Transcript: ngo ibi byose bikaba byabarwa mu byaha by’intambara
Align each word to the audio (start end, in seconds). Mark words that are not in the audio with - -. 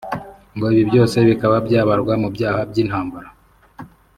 ngo 0.55 0.65
ibi 0.73 0.83
byose 0.91 1.15
bikaba 1.29 1.55
byabarwa 1.67 2.13
mu 2.21 2.27
byaha 2.35 2.61
by’intambara 2.69 3.29